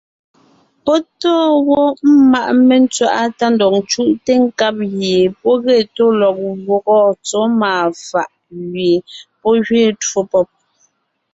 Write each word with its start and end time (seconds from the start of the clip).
Pɔ́ 0.83 0.97
tóo 1.19 1.47
wó 1.67 1.79
ḿmaʼ 1.99 2.49
mentswaʼá 2.67 3.23
tá 3.37 3.45
ndɔg 3.53 3.73
ńcúʼte 3.83 4.33
nkab 4.45 4.75
gie 4.97 5.21
pɔ́ 5.41 5.53
ge 5.63 5.75
tó 5.95 6.05
lɔg 6.21 6.37
gwɔ́gɔ 6.65 6.97
tsɔ́ 7.25 7.45
máa 7.59 7.83
fàʼ 8.09 8.31
gẅie 8.71 8.97
pɔ́ 9.41 9.53
gẅiin 9.65 9.93
twó 10.03 10.19
pɔ́b. 10.31 10.47